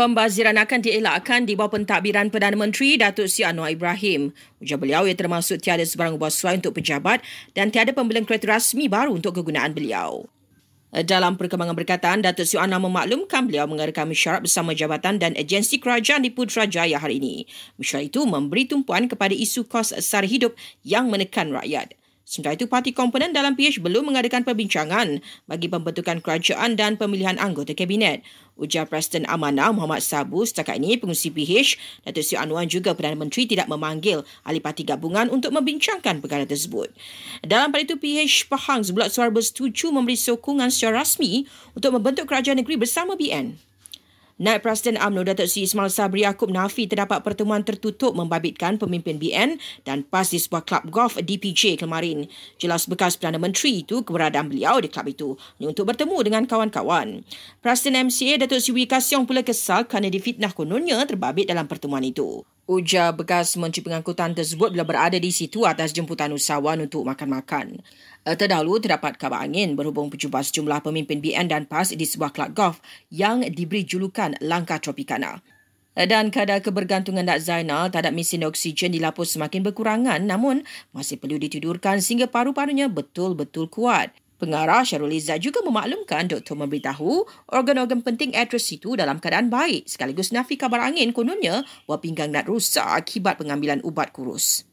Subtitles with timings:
[0.00, 4.32] Pembaziran akan dielakkan di bawah pentadbiran Perdana Menteri Datuk Seri Anwar Ibrahim.
[4.56, 7.20] Ujar beliau ia termasuk tiada sebarang ubah suai untuk pejabat
[7.52, 10.24] dan tiada pembelian kereta rasmi baru untuk kegunaan beliau.
[10.88, 16.24] Dalam perkembangan berkaitan, Datuk Seri Anwar memaklumkan beliau mengadakan mesyuarat bersama jabatan dan agensi kerajaan
[16.24, 17.44] di Putrajaya hari ini.
[17.76, 21.99] Mesyuarat itu memberi tumpuan kepada isu kos sara hidup yang menekan rakyat.
[22.30, 25.18] Sementara itu, parti komponen dalam PH belum mengadakan perbincangan
[25.50, 28.22] bagi pembentukan kerajaan dan pemilihan anggota kabinet.
[28.54, 31.74] Ujar Presiden Amanah Muhammad Sabu setakat ini pengurusi PH,
[32.06, 36.94] Datuk Seri Anwar juga Perdana Menteri tidak memanggil ahli parti gabungan untuk membincangkan perkara tersebut.
[37.42, 42.62] Dalam pada itu, PH Pahang sebulat suara bersetuju memberi sokongan secara rasmi untuk membentuk kerajaan
[42.62, 43.69] negeri bersama BN.
[44.40, 49.60] Naib Presiden UMNO Datuk Seri Ismail Sabri Yaakob Nafi terdapat pertemuan tertutup membabitkan pemimpin BN
[49.84, 52.24] dan PAS di sebuah klub golf DPJ kemarin.
[52.56, 57.20] Jelas bekas Perdana Menteri itu keberadaan beliau di klub itu untuk bertemu dengan kawan-kawan.
[57.60, 62.40] Presiden MCA Datuk Seri Kasyong pula kesal kerana difitnah kononnya terbabit dalam pertemuan itu.
[62.70, 67.82] Ujar bekas Menteri Pengangkutan tersebut bila berada di situ atas jemputan usahawan untuk makan-makan.
[68.22, 72.54] Eh, terdahulu terdapat kabar angin berhubung perjumpaan sejumlah pemimpin BN dan PAS di sebuah kelab
[72.54, 72.78] golf
[73.10, 75.42] yang diberi julukan Langkah Tropicana.
[75.98, 80.62] Eh, dan kadar kebergantungan Nak Zainal terhadap mesin oksigen dilapus semakin berkurangan namun
[80.94, 84.14] masih perlu ditidurkan sehingga paru-parunya betul-betul kuat.
[84.40, 90.32] Pengarah Syarul Izzat juga memaklumkan doktor memberitahu organ-organ penting aktris itu dalam keadaan baik sekaligus
[90.32, 94.69] nafi kabar angin kononnya buah pinggang nak rusak akibat pengambilan ubat kurus.